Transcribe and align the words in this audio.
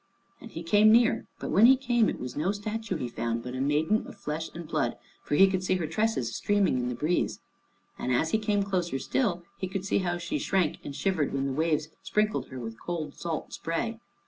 And 0.39 0.49
he 0.49 0.63
came 0.63 0.91
near, 0.91 1.27
but 1.37 1.51
when 1.51 1.67
he 1.67 1.77
came 1.77 2.09
it 2.09 2.19
was 2.19 2.35
no 2.35 2.51
statue 2.51 2.95
he 2.95 3.07
found, 3.07 3.43
but 3.43 3.53
a 3.53 3.61
maiden 3.61 4.07
of 4.07 4.17
flesh 4.17 4.49
and 4.55 4.67
blood, 4.67 4.97
for 5.21 5.35
he 5.35 5.45
could 5.45 5.63
see 5.63 5.75
her 5.75 5.85
tresses 5.85 6.35
streaming 6.35 6.79
in 6.79 6.89
the 6.89 6.95
breeze. 6.95 7.39
And 7.99 8.11
as 8.11 8.31
he 8.31 8.39
came 8.39 8.63
closer 8.63 8.97
still, 8.97 9.43
he 9.59 9.67
could 9.67 9.85
see 9.85 9.99
how 9.99 10.17
she 10.17 10.39
shrank 10.39 10.79
and 10.83 10.95
shivered 10.95 11.33
when 11.33 11.45
the 11.45 11.53
waves 11.53 11.89
sprinkled 12.01 12.47
her 12.47 12.57
with 12.59 12.81
cold 12.81 13.13
salt 13.13 13.53
spray. 13.53 13.99